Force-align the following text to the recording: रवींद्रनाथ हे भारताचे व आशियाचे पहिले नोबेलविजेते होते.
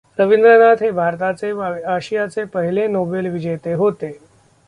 रवींद्रनाथ 0.19 0.81
हे 0.81 0.89
भारताचे 0.91 1.51
व 1.51 1.61
आशियाचे 1.87 2.43
पहिले 2.43 2.87
नोबेलविजेते 2.87 3.73
होते. 3.73 4.11